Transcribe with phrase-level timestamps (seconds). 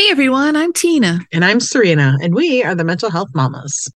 [0.00, 1.18] Hey everyone, I'm Tina.
[1.30, 3.86] And I'm Serena, and we are the Mental Health Mamas.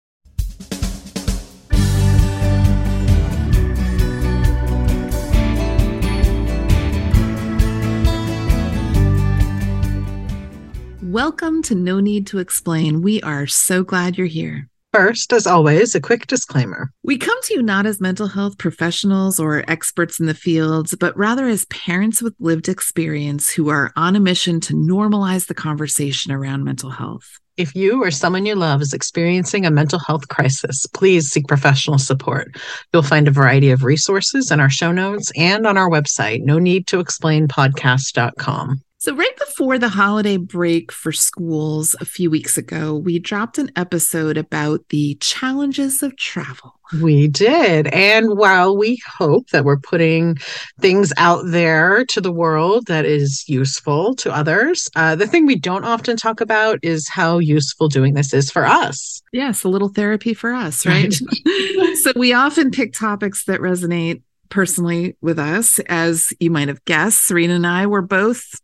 [11.01, 13.01] Welcome to No Need to Explain.
[13.01, 14.69] We are so glad you're here.
[14.95, 16.89] First, as always, a quick disclaimer.
[17.03, 21.17] We come to you not as mental health professionals or experts in the fields, but
[21.17, 26.31] rather as parents with lived experience who are on a mission to normalize the conversation
[26.31, 27.41] around mental health.
[27.57, 31.99] If you or someone you love is experiencing a mental health crisis, please seek professional
[31.99, 32.55] support.
[32.93, 36.61] You'll find a variety of resources in our show notes and on our website, no
[36.61, 38.81] need to explain podcast.com.
[39.05, 43.71] So, right before the holiday break for schools a few weeks ago, we dropped an
[43.77, 46.81] episode about the challenges of travel.
[47.03, 47.89] We did.
[47.89, 50.39] And while we hope that we're putting
[50.81, 55.59] things out there to the world that is useful to others, uh, the thing we
[55.59, 59.21] don't often talk about is how useful doing this is for us.
[59.35, 61.15] Yes, a little therapy for us, right?
[61.47, 61.97] right.
[61.99, 65.79] so, we often pick topics that resonate personally with us.
[65.81, 68.63] As you might have guessed, Serena and I were both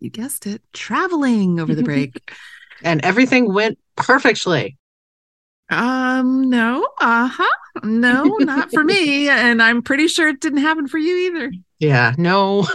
[0.00, 2.32] you guessed it, traveling over the break.
[2.82, 4.76] and everything went perfectly.
[5.70, 7.56] Um, no, uh huh.
[7.82, 9.28] No, not for me.
[9.34, 11.52] And I'm pretty sure it didn't happen for you either.
[11.80, 12.66] Yeah, no.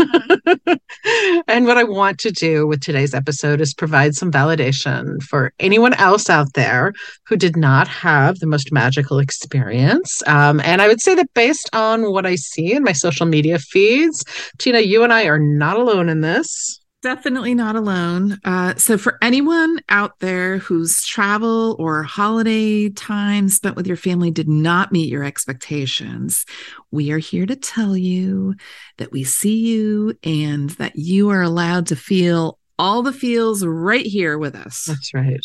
[1.47, 5.93] and what I want to do with today's episode is provide some validation for anyone
[5.93, 6.93] else out there
[7.27, 10.21] who did not have the most magical experience.
[10.27, 13.57] Um, and I would say that based on what I see in my social media
[13.57, 14.23] feeds,
[14.57, 16.78] Tina, you and I are not alone in this.
[17.01, 18.39] Definitely not alone.
[18.43, 24.31] Uh, so, for anyone out there whose travel or holiday time spent with your family
[24.31, 26.45] did not meet your expectations,
[26.91, 28.53] we are here to tell you
[28.97, 34.05] that we see you and that you are allowed to feel all the feels right
[34.05, 34.83] here with us.
[34.85, 35.39] That's right.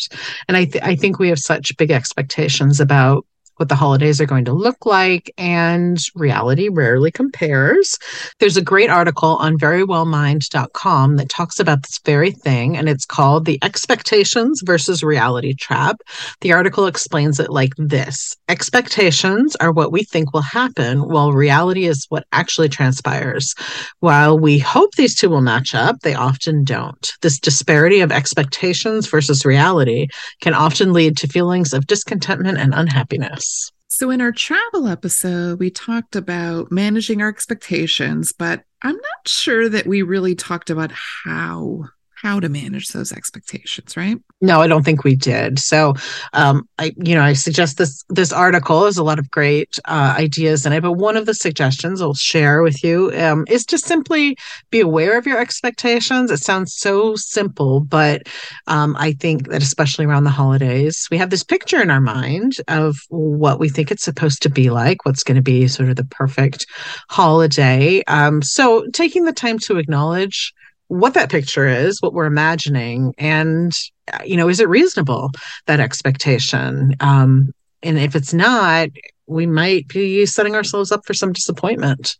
[0.49, 3.25] And I, th- I think we have such big expectations about
[3.57, 7.97] what the holidays are going to look like, and reality rarely compares.
[8.39, 13.45] There's a great article on verywellmind.com that talks about this very thing, and it's called
[13.45, 16.01] The Expectations versus Reality Trap.
[16.41, 21.85] The article explains it like this Expectations are what we think will happen, while reality
[21.85, 23.55] is what actually transpires.
[23.99, 27.13] While we hope these two will match up, they often don't.
[27.21, 30.07] This disparity of expectations versus reality
[30.41, 33.44] can often lead to feelings of discontentment and unhappiness.
[33.87, 39.69] So, in our travel episode, we talked about managing our expectations, but I'm not sure
[39.69, 41.85] that we really talked about how
[42.25, 44.17] how to manage those expectations, right?
[44.41, 45.59] No, I don't think we did.
[45.59, 45.93] So,
[46.33, 50.15] um, I, you know, I suggest this this article has a lot of great uh,
[50.17, 50.81] ideas in it.
[50.81, 54.35] But one of the suggestions I'll share with you um, is to simply
[54.71, 56.31] be aware of your expectations.
[56.31, 58.23] It sounds so simple, but
[58.65, 62.53] um, I think that especially around the holidays, we have this picture in our mind
[62.67, 65.95] of what we think it's supposed to be like, what's going to be sort of
[65.95, 66.65] the perfect
[67.07, 68.03] holiday.
[68.05, 70.55] Um, so, taking the time to acknowledge
[70.87, 73.73] what that picture is, what we're imagining, and
[74.13, 75.31] uh, you know, is it reasonable
[75.65, 76.95] that expectation?
[76.99, 78.89] Um, and if it's not,
[79.27, 82.17] we might be setting ourselves up for some disappointment.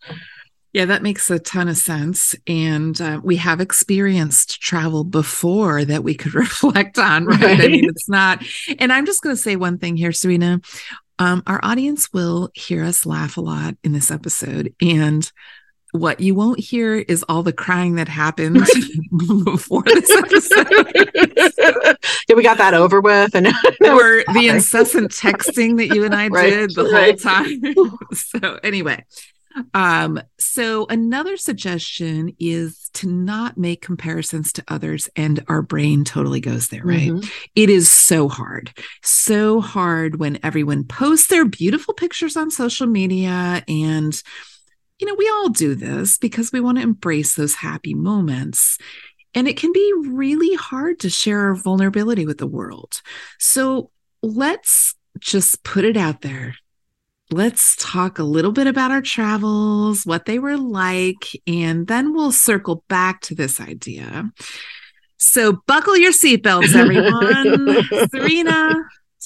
[0.73, 2.35] Yeah, that makes a ton of sense.
[2.47, 7.41] And uh, we have experienced travel before that we could reflect on, right?
[7.41, 7.61] right?
[7.61, 8.43] I mean, it's not.
[8.79, 10.59] And I'm just going to say one thing here, Serena.
[11.17, 14.75] Um, our audience will hear us laugh a lot in this episode.
[14.81, 15.31] And
[15.95, 18.55] what you won't hear is all the crying that happened
[19.43, 21.97] before this episode.
[22.29, 23.47] yeah, we got that over with, and
[23.81, 27.21] or the incessant texting that you and I right, did the right.
[27.21, 28.13] whole time.
[28.13, 29.03] so anyway,
[29.73, 36.39] um, so another suggestion is to not make comparisons to others, and our brain totally
[36.39, 37.11] goes there, right?
[37.11, 37.27] Mm-hmm.
[37.55, 43.63] It is so hard, so hard when everyone posts their beautiful pictures on social media
[43.67, 44.21] and
[44.99, 48.77] you know, we all do this because we want to embrace those happy moments.
[49.33, 53.01] And it can be really hard to share our vulnerability with the world.
[53.37, 53.91] So
[54.23, 56.55] let's just put it out there.
[57.31, 62.31] Let's talk a little bit about our travels, what they were like, and then we'll
[62.31, 64.29] circle back to this idea.
[65.17, 68.09] So, buckle your seatbelts, everyone.
[68.11, 68.75] Serena,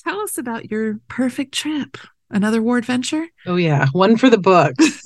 [0.02, 1.98] tell us about your perfect trip
[2.32, 3.28] another war adventure?
[3.46, 5.02] Oh yeah, one for the books.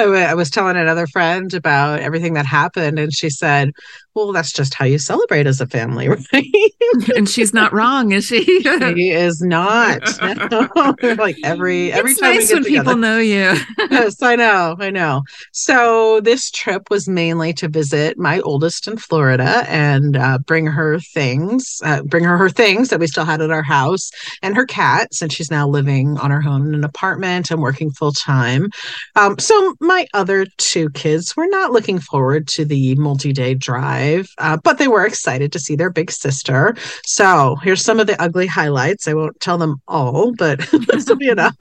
[0.00, 3.72] I was telling another friend about everything that happened, and she said,
[4.14, 6.72] well, that's just how you celebrate as a family, right?
[7.16, 8.44] and she's not wrong, is she?
[8.44, 10.00] she is not.
[11.18, 12.82] like every every it's time nice when together.
[12.84, 13.54] people know you.
[13.90, 15.22] yes, I know, I know.
[15.52, 20.98] So this trip was mainly to visit my oldest in Florida and uh, bring her
[20.98, 24.10] things, uh, bring her her things that we still had at our house,
[24.42, 27.90] and her cat, since she's now living on her own in an apartment and working
[27.90, 28.68] full time.
[29.16, 33.99] Um, so my other two kids were not looking forward to the multi-day drive,
[34.38, 36.74] uh, but they were excited to see their big sister.
[37.04, 39.06] So here's some of the ugly highlights.
[39.06, 40.58] I won't tell them all, but
[40.88, 41.56] this will be enough.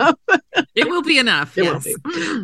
[0.75, 1.57] it will be enough.
[1.57, 1.87] It yes.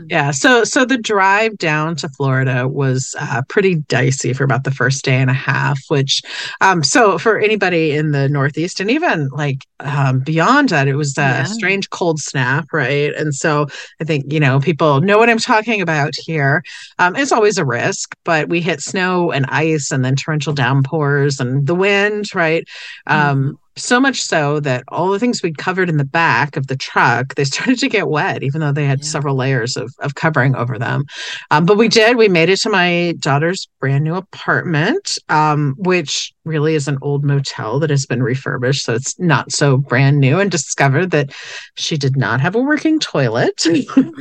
[0.10, 0.32] yeah.
[0.32, 5.04] So so the drive down to Florida was uh, pretty dicey for about the first
[5.04, 5.80] day and a half.
[5.88, 6.22] Which,
[6.62, 11.18] um, so for anybody in the Northeast and even like um, beyond that, it was
[11.18, 11.44] a yeah.
[11.44, 13.14] strange cold snap, right?
[13.16, 13.68] And so
[14.02, 16.64] I think you know people know what I'm talking about here.
[17.00, 21.40] Um, it's always a risk, but we hit snow and ice and then torrential downpours
[21.40, 22.68] and the wind, right?
[23.08, 26.68] Um, mm-hmm so much so that all the things we'd covered in the back of
[26.68, 29.06] the truck they started to get wet even though they had yeah.
[29.06, 31.04] several layers of, of covering over them
[31.52, 36.34] um, but we did we made it to my daughter's brand new apartment um, which
[36.46, 40.40] really is an old motel that has been refurbished so it's not so brand new
[40.40, 41.32] and discovered that
[41.76, 44.14] she did not have a working toilet oh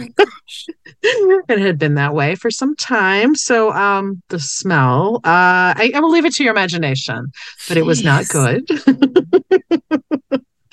[1.02, 6.00] it had been that way for some time so um, the smell uh, I, I,
[6.00, 7.26] will leave it to your imagination
[7.68, 7.80] but Jeez.
[7.80, 8.66] it was not good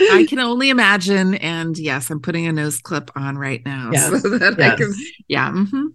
[0.09, 1.36] I can only imagine.
[1.36, 4.21] And yes, I'm putting a nose clip on right now yes.
[4.21, 4.71] so that yes.
[4.71, 4.94] I can,
[5.27, 5.51] yeah.
[5.51, 5.88] Mm-hmm.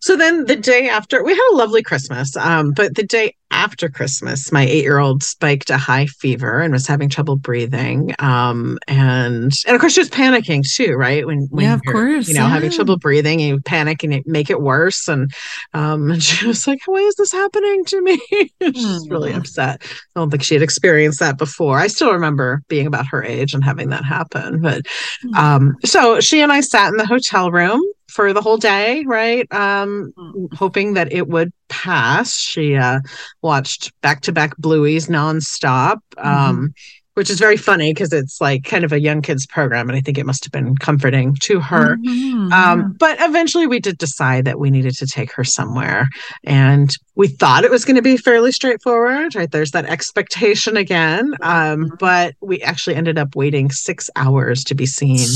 [0.00, 2.36] So then the day after, we had a lovely Christmas.
[2.36, 7.08] Um, but the day after Christmas, my eight-year-old spiked a high fever and was having
[7.08, 8.14] trouble breathing.
[8.18, 11.26] Um, and and of course she was panicking too, right?
[11.26, 12.48] When, when yeah, of course, you know, yeah.
[12.48, 15.08] having trouble breathing, you panic and you make it worse.
[15.08, 15.32] And
[15.72, 18.20] um, and she was like, "Why is this happening to me?"
[18.62, 19.82] She's really upset.
[19.84, 21.78] I don't think she had experienced that before.
[21.78, 24.60] I still remember being about her age and having that happen.
[24.60, 24.82] But
[25.22, 25.34] hmm.
[25.34, 27.82] um, so she and I sat in the hotel room
[28.14, 29.52] for the whole day, right?
[29.52, 30.54] Um, mm.
[30.54, 32.36] hoping that it would pass.
[32.38, 33.00] She uh,
[33.42, 35.98] watched back to back Blueys nonstop.
[36.16, 36.28] Mm-hmm.
[36.28, 36.74] Um,
[37.14, 40.00] which is very funny because it's like kind of a young kids program and i
[40.00, 42.52] think it must have been comforting to her mm-hmm.
[42.52, 46.08] um, but eventually we did decide that we needed to take her somewhere
[46.44, 51.32] and we thought it was going to be fairly straightforward right there's that expectation again
[51.42, 51.94] um, mm-hmm.
[51.98, 55.28] but we actually ended up waiting six hours to be seen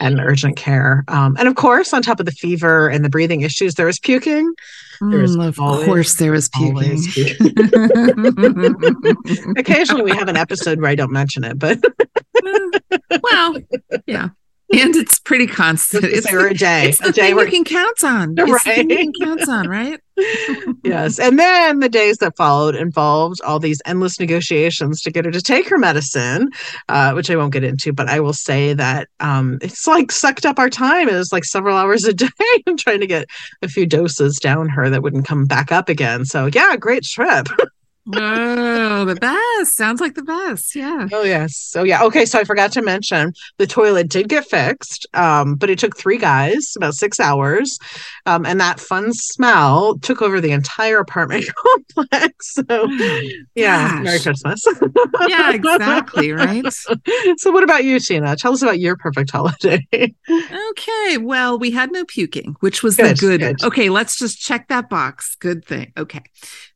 [0.00, 3.10] at an urgent care um, and of course on top of the fever and the
[3.10, 4.52] breathing issues there was puking
[5.02, 7.02] Mm, of always, course, there is puking.
[9.58, 11.80] Occasionally, we have an episode where I don't mention it, but
[13.22, 13.56] well,
[14.06, 14.28] yeah.
[14.72, 16.04] And it's pretty constant.
[16.04, 16.88] It's a day.
[16.88, 18.34] It's the a day thing you can count on.
[18.38, 18.64] It's right.
[18.64, 20.00] the thing you can count on, right?
[20.84, 21.18] yes.
[21.18, 25.42] And then the days that followed involved all these endless negotiations to get her to
[25.42, 26.50] take her medicine,
[26.88, 30.46] uh, which I won't get into, but I will say that um, it's like sucked
[30.46, 31.08] up our time.
[31.08, 32.28] It was like several hours a day
[32.78, 33.28] trying to get
[33.60, 36.24] a few doses down her that wouldn't come back up again.
[36.24, 37.48] So, yeah, great trip.
[38.14, 39.76] Oh, the best.
[39.76, 40.74] Sounds like the best.
[40.74, 41.08] Yeah.
[41.12, 41.56] Oh, yes.
[41.56, 42.02] So, yeah.
[42.04, 42.24] Okay.
[42.24, 46.18] So, I forgot to mention the toilet did get fixed, um, but it took three
[46.18, 47.78] guys about six hours.
[48.26, 51.46] Um, and that fun smell took over the entire apartment
[51.96, 52.54] complex.
[52.54, 52.88] So,
[53.54, 53.88] yeah.
[53.88, 54.04] Gosh.
[54.04, 54.64] Merry Christmas.
[55.28, 56.32] yeah, exactly.
[56.32, 56.64] Right.
[57.38, 58.36] So, what about you, Tina?
[58.36, 59.84] Tell us about your perfect holiday.
[59.90, 61.18] okay.
[61.18, 63.40] Well, we had no puking, which was good, the good.
[63.40, 63.62] good.
[63.64, 63.88] Okay.
[63.88, 65.36] Let's just check that box.
[65.36, 65.92] Good thing.
[65.96, 66.22] Okay.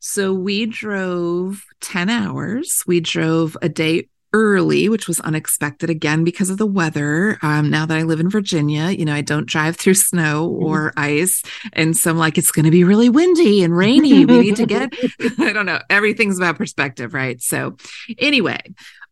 [0.09, 2.83] So, we drove drove 10 hours.
[2.87, 7.37] We drove a day early, which was unexpected again because of the weather.
[7.41, 10.63] Um, now that I live in Virginia, you know, I don't drive through snow mm-hmm.
[10.63, 11.41] or ice.
[11.73, 14.25] And so I'm like, it's going to be really windy and rainy.
[14.25, 14.93] We need to get,
[15.39, 17.41] I don't know, everything's about perspective, right?
[17.41, 17.77] So,
[18.17, 18.59] anyway,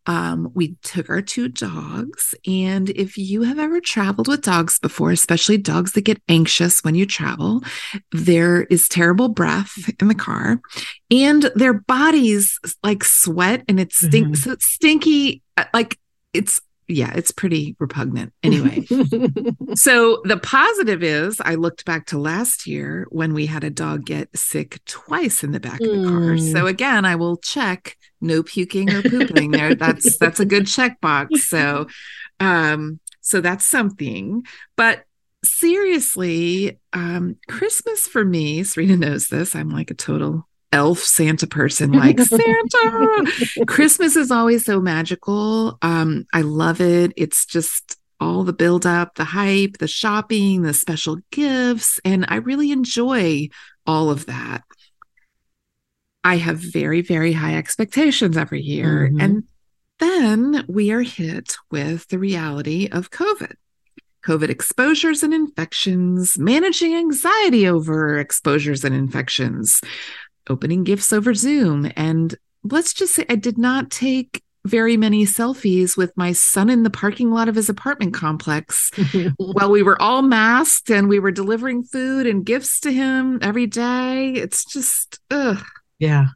[0.07, 2.35] um, we took our two dogs.
[2.45, 6.95] And if you have ever traveled with dogs before, especially dogs that get anxious when
[6.95, 7.63] you travel,
[8.11, 10.59] there is terrible breath in the car
[11.11, 14.51] and their bodies like sweat and it's stink- mm-hmm.
[14.51, 15.41] so stinky.
[15.57, 15.97] Uh, like
[16.33, 18.33] it's yeah, it's pretty repugnant.
[18.43, 18.85] Anyway,
[19.73, 24.05] so the positive is I looked back to last year when we had a dog
[24.05, 26.07] get sick twice in the back of the mm.
[26.07, 26.37] car.
[26.37, 29.73] So again, I will check no puking or pooping there.
[29.73, 31.37] That's that's a good checkbox.
[31.39, 31.87] So
[32.39, 34.43] um so that's something.
[34.77, 35.05] But
[35.43, 39.55] seriously, um Christmas for me, Serena knows this.
[39.55, 43.31] I'm like a total elf Santa person, like Santa.
[43.65, 45.77] Christmas is always so magical.
[45.81, 47.13] Um, I love it.
[47.15, 52.35] It's just all the build up, the hype, the shopping, the special gifts, and I
[52.35, 53.47] really enjoy
[53.85, 54.63] all of that.
[56.23, 59.07] I have very, very high expectations every year.
[59.07, 59.21] Mm-hmm.
[59.21, 59.43] And
[59.99, 63.53] then we are hit with the reality of COVID.
[64.25, 69.79] COVID exposures and infections, managing anxiety over exposures and infections,
[70.49, 71.91] opening gifts over Zoom.
[71.95, 76.83] And let's just say I did not take very many selfies with my son in
[76.83, 78.89] the parking lot of his apartment complex
[79.37, 83.67] while we were all masked and we were delivering food and gifts to him every
[83.67, 84.31] day.
[84.31, 85.63] It's just, ugh.
[85.99, 86.27] Yeah.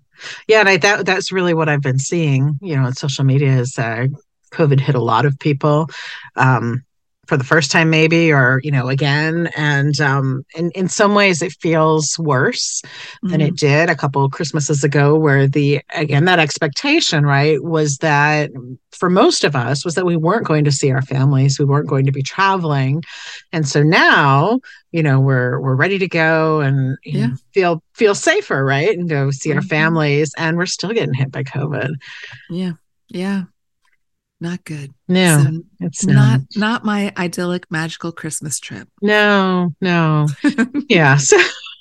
[0.48, 0.60] Yeah.
[0.60, 3.80] And I, that, that's really what I've been seeing, you know, on social media is
[3.80, 4.08] uh,
[4.52, 5.90] COVID hit a lot of people.
[6.36, 6.84] Um,
[7.30, 11.44] for the first time maybe or you know again and um in, in some ways
[11.44, 13.30] it feels worse mm-hmm.
[13.30, 13.68] than it mm-hmm.
[13.68, 18.50] did a couple of christmases ago where the again that expectation right was that
[18.92, 21.88] for most of us was that we weren't going to see our families we weren't
[21.88, 23.04] going to be traveling
[23.54, 24.60] and so now
[24.92, 27.28] you know we're we're ready to go and yeah.
[27.28, 29.60] know, feel feel safer right and go see mm-hmm.
[29.60, 31.92] our families and we're still getting hit by covid
[32.50, 32.72] yeah
[33.08, 33.44] yeah
[34.40, 34.94] not good.
[35.08, 38.88] No, so it's not not my idyllic magical Christmas trip.
[39.02, 40.28] No, no.
[40.90, 41.18] yeah.
[41.18, 41.38] So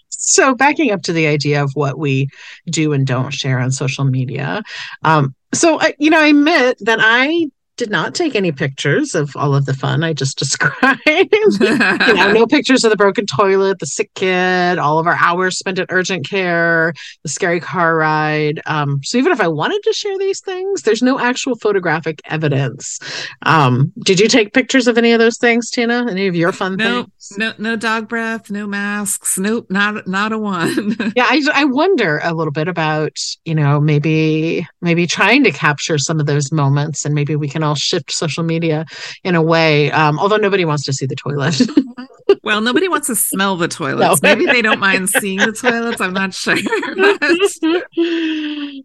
[0.08, 2.28] so backing up to the idea of what we
[2.68, 4.62] do and don't share on social media.
[5.02, 9.34] Um, so I, you know, I admit that I did not take any pictures of
[9.36, 11.00] all of the fun I just described.
[11.06, 15.58] you know, no pictures of the broken toilet, the sick kid, all of our hours
[15.58, 16.92] spent at urgent care,
[17.22, 18.60] the scary car ride.
[18.66, 22.98] Um, so even if I wanted to share these things, there's no actual photographic evidence.
[23.42, 26.06] Um, did you take pictures of any of those things, Tina?
[26.10, 27.38] Any of your fun no, things?
[27.38, 30.96] No, no dog breath, no masks, nope, not not a one.
[31.16, 35.98] yeah, I, I wonder a little bit about you know maybe maybe trying to capture
[35.98, 38.86] some of those moments, and maybe we can all shift social media
[39.24, 39.90] in a way.
[39.92, 41.60] Um, although nobody wants to see the toilet.
[42.42, 44.22] well, nobody wants to smell the toilets.
[44.22, 44.28] No.
[44.28, 46.00] Maybe they don't mind seeing the toilets.
[46.00, 46.56] I'm not sure.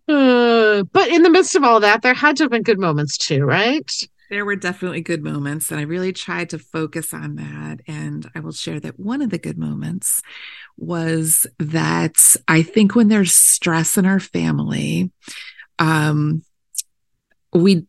[0.08, 3.18] uh, but in the midst of all that, there had to have been good moments
[3.18, 3.92] too, right?
[4.30, 7.82] There were definitely good moments, and I really tried to focus on that.
[7.88, 10.22] And I will share that one of the good moments
[10.78, 15.12] was that I think when there's stress in our family,
[15.78, 16.44] um,
[17.54, 17.86] we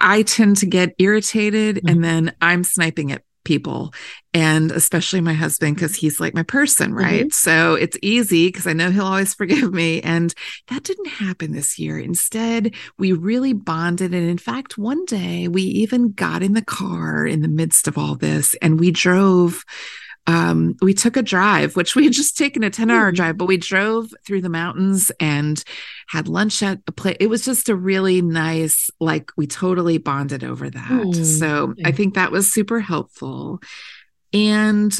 [0.00, 1.88] I tend to get irritated mm-hmm.
[1.88, 3.92] and then I'm sniping at people
[4.34, 7.30] and especially my husband because he's like my person right mm-hmm.
[7.30, 10.34] so it's easy because i know he'll always forgive me and
[10.68, 15.62] that didn't happen this year instead we really bonded and in fact one day we
[15.62, 19.64] even got in the car in the midst of all this and we drove
[20.30, 23.16] um, we took a drive, which we had just taken a 10 hour hmm.
[23.16, 25.62] drive, but we drove through the mountains and
[26.06, 27.16] had lunch at a place.
[27.18, 30.88] It was just a really nice, like, we totally bonded over that.
[30.88, 31.38] Mm.
[31.38, 33.60] So I think that was super helpful.
[34.32, 34.96] And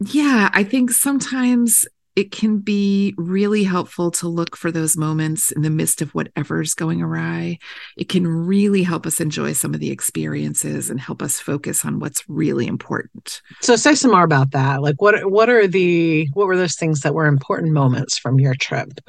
[0.00, 1.84] yeah, I think sometimes
[2.14, 6.74] it can be really helpful to look for those moments in the midst of whatever's
[6.74, 7.58] going awry.
[7.96, 12.00] It can really help us enjoy some of the experiences and help us focus on
[12.00, 13.40] what's really important.
[13.60, 14.82] So say some more about that.
[14.82, 18.54] Like what what are the what were those things that were important moments from your
[18.54, 19.00] trip?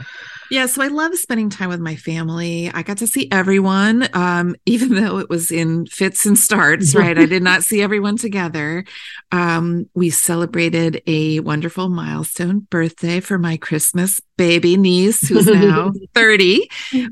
[0.51, 2.69] Yeah, so I love spending time with my family.
[2.73, 7.17] I got to see everyone, um, even though it was in fits and starts, right?
[7.17, 8.83] I did not see everyone together.
[9.31, 16.69] Um, we celebrated a wonderful milestone birthday for my Christmas baby niece, who's now 30.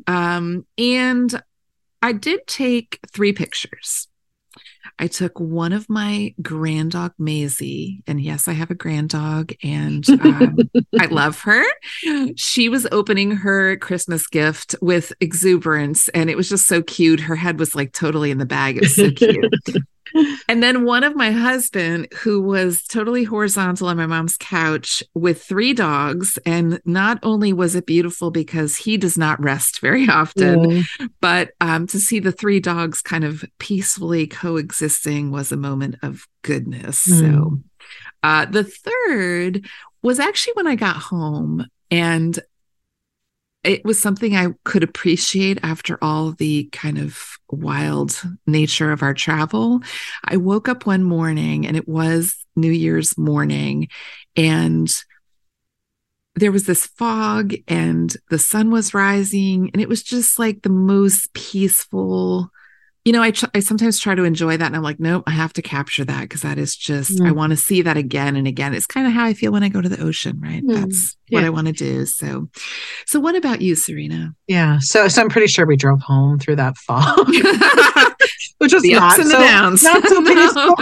[0.08, 1.42] Um, and
[2.02, 4.08] I did take three pictures.
[5.00, 9.54] I took one of my grand dog Maisie, and yes, I have a grand dog,
[9.64, 10.58] and um,
[11.00, 11.64] I love her.
[12.36, 17.20] She was opening her Christmas gift with exuberance, and it was just so cute.
[17.20, 18.78] Her head was like totally in the bag.
[18.78, 19.54] It was so cute.
[20.48, 25.44] and then one of my husband who was totally horizontal on my mom's couch with
[25.44, 30.60] three dogs and not only was it beautiful because he does not rest very often
[30.60, 31.10] mm.
[31.20, 36.26] but um, to see the three dogs kind of peacefully coexisting was a moment of
[36.42, 37.20] goodness mm.
[37.20, 37.60] so
[38.24, 39.66] uh, the third
[40.02, 42.40] was actually when i got home and
[43.64, 49.14] it was something I could appreciate after all the kind of wild nature of our
[49.14, 49.82] travel.
[50.26, 53.88] I woke up one morning and it was New Year's morning
[54.36, 54.92] and
[56.36, 60.70] there was this fog and the sun was rising and it was just like the
[60.70, 62.50] most peaceful
[63.06, 65.54] you know I, I sometimes try to enjoy that and i'm like nope i have
[65.54, 67.28] to capture that because that is just mm.
[67.28, 69.64] i want to see that again and again it's kind of how i feel when
[69.64, 70.74] i go to the ocean right mm.
[70.74, 72.06] that's what I want to do.
[72.06, 72.50] So,
[73.06, 74.36] so what about you, Serena?
[74.48, 74.80] Yeah.
[74.80, 77.18] So, so I'm pretty sure we drove home through that fog,
[78.58, 79.84] which was the not ups and so, the downs.
[79.84, 80.76] not so peaceful.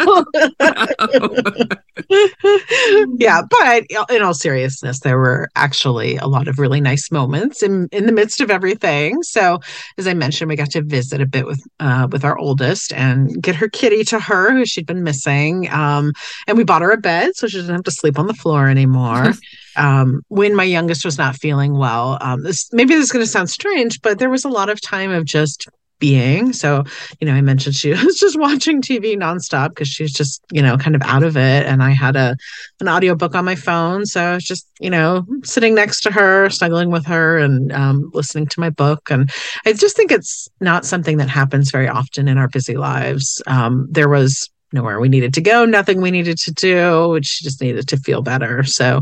[3.20, 7.88] yeah, but in all seriousness, there were actually a lot of really nice moments in
[7.92, 9.22] in the midst of everything.
[9.24, 9.60] So,
[9.98, 13.42] as I mentioned, we got to visit a bit with uh, with our oldest and
[13.42, 15.70] get her kitty to her, who she'd been missing.
[15.72, 16.14] Um,
[16.48, 18.68] and we bought her a bed so she didn't have to sleep on the floor
[18.68, 19.34] anymore.
[19.76, 23.32] um, when my youngest was not feeling well, um, this maybe this is going to
[23.32, 25.68] sound strange, but there was a lot of time of just
[26.00, 26.54] being.
[26.54, 26.84] So,
[27.20, 30.78] you know, I mentioned she was just watching TV nonstop because she's just, you know,
[30.78, 31.66] kind of out of it.
[31.66, 32.36] And I had a
[32.80, 34.06] an audiobook on my phone.
[34.06, 38.10] So I was just, you know, sitting next to her, snuggling with her and um,
[38.14, 39.12] listening to my book.
[39.12, 39.30] And
[39.66, 43.42] I just think it's not something that happens very often in our busy lives.
[43.48, 47.20] Um, there was nowhere we needed to go, nothing we needed to do.
[47.24, 48.64] She just needed to feel better.
[48.64, 49.02] So,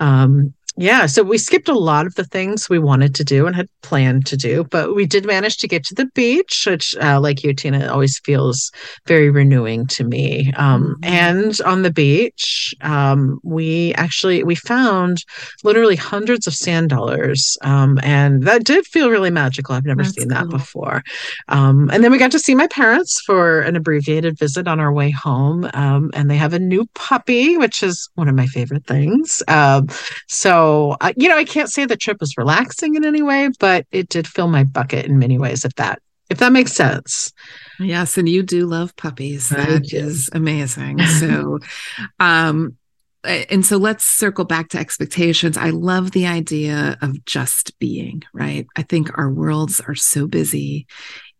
[0.00, 3.54] um, yeah, so we skipped a lot of the things we wanted to do and
[3.54, 7.20] had planned to do, but we did manage to get to the beach, which, uh,
[7.20, 8.72] like you, Tina, always feels
[9.06, 10.50] very renewing to me.
[10.56, 11.12] Um, mm-hmm.
[11.12, 15.24] And on the beach, um, we actually we found
[15.62, 19.74] literally hundreds of sand dollars, um, and that did feel really magical.
[19.74, 20.38] I've never That's seen cool.
[20.38, 21.02] that before.
[21.48, 24.92] Um, and then we got to see my parents for an abbreviated visit on our
[24.92, 28.86] way home, um, and they have a new puppy, which is one of my favorite
[28.86, 29.42] things.
[29.48, 29.88] Um,
[30.28, 33.50] so so uh, you know i can't say the trip was relaxing in any way
[33.58, 36.00] but it did fill my bucket in many ways if that
[36.30, 37.32] if that makes sense
[37.78, 41.58] yes and you do love puppies That is amazing so
[42.20, 42.76] um
[43.24, 45.56] and so let's circle back to expectations.
[45.56, 48.66] I love the idea of just being, right?
[48.76, 50.88] I think our worlds are so busy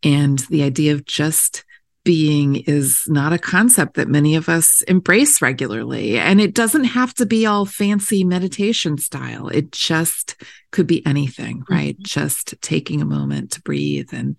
[0.05, 1.65] and the idea of just
[2.05, 6.19] being is not a concept that many of us embrace regularly.
[6.19, 9.49] And it doesn't have to be all fancy meditation style.
[9.49, 10.37] It just
[10.73, 11.95] could be anything, right?
[11.95, 12.05] Mm-hmm.
[12.05, 14.39] Just taking a moment to breathe and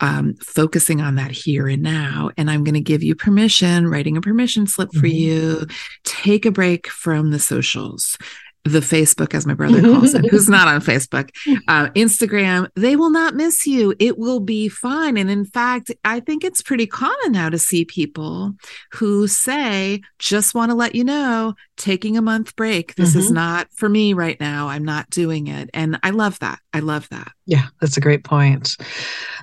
[0.00, 2.30] um, focusing on that here and now.
[2.36, 5.16] And I'm going to give you permission, writing a permission slip for mm-hmm.
[5.16, 5.66] you.
[6.04, 8.16] Take a break from the socials
[8.64, 11.30] the Facebook, as my brother calls it, who's not on Facebook,
[11.68, 13.94] uh, Instagram, they will not miss you.
[13.98, 15.18] It will be fine.
[15.18, 18.54] And in fact, I think it's pretty common now to see people
[18.92, 22.94] who say, just want to let you know, taking a month break.
[22.94, 23.18] This mm-hmm.
[23.18, 24.68] is not for me right now.
[24.68, 25.68] I'm not doing it.
[25.74, 26.58] And I love that.
[26.72, 27.32] I love that.
[27.46, 28.70] Yeah, that's a great point.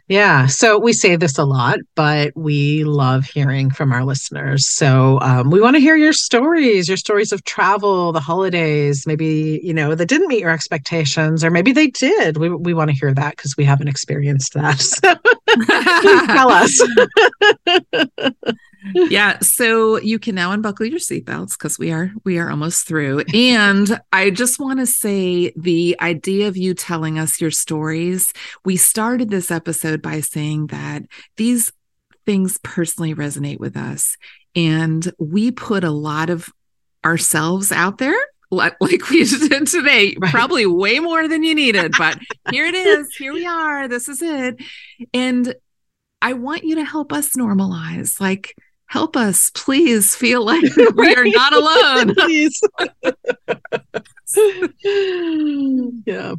[0.07, 0.47] Yeah.
[0.47, 4.67] So we say this a lot, but we love hearing from our listeners.
[4.67, 9.59] So um, we want to hear your stories, your stories of travel, the holidays, maybe,
[9.61, 12.37] you know, that didn't meet your expectations, or maybe they did.
[12.37, 14.81] We, we want to hear that because we haven't experienced that.
[15.01, 15.15] So
[16.01, 16.81] please tell us.
[18.93, 23.21] yeah so you can now unbuckle your seatbelts because we are we are almost through
[23.33, 28.77] and i just want to say the idea of you telling us your stories we
[28.77, 31.03] started this episode by saying that
[31.37, 31.71] these
[32.25, 34.17] things personally resonate with us
[34.55, 36.49] and we put a lot of
[37.05, 38.17] ourselves out there
[38.81, 40.31] like we did today right.
[40.31, 42.17] probably way more than you needed but
[42.51, 44.57] here it is here we are this is it
[45.13, 45.55] and
[46.21, 48.21] I want you to help us normalize.
[48.21, 50.63] Like, help us please feel like
[50.95, 52.61] we are not alone please
[56.05, 56.33] yeah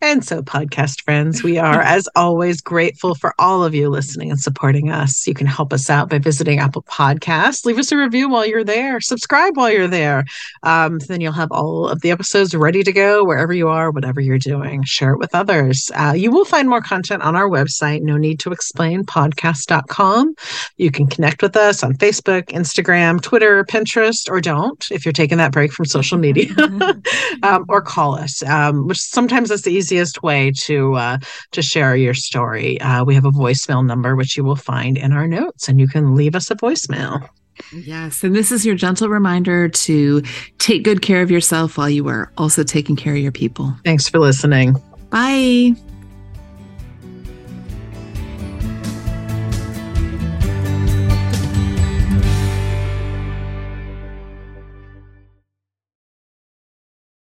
[0.00, 4.40] and so, podcast friends, we are, as always, grateful for all of you listening and
[4.40, 5.26] supporting us.
[5.26, 7.64] You can help us out by visiting Apple Podcasts.
[7.64, 9.00] Leave us a review while you're there.
[9.00, 10.24] Subscribe while you're there.
[10.62, 14.20] Um, then you'll have all of the episodes ready to go wherever you are, whatever
[14.20, 14.82] you're doing.
[14.84, 15.90] Share it with others.
[15.94, 20.34] Uh, you will find more content on our website, no need to explain podcast.com.
[20.76, 25.38] You can connect with us on Facebook, Instagram, Twitter, Pinterest, or don't if you're taking
[25.38, 26.52] that break from social media,
[27.42, 31.18] um, or call us, um, which sometimes is the easiest way to uh,
[31.52, 32.80] to share your story.
[32.80, 35.88] Uh, we have a voicemail number which you will find in our notes, and you
[35.88, 37.28] can leave us a voicemail.
[37.72, 38.24] Yes.
[38.24, 40.22] And this is your gentle reminder to
[40.58, 43.74] take good care of yourself while you are also taking care of your people.
[43.84, 44.74] Thanks for listening.
[45.10, 45.74] Bye.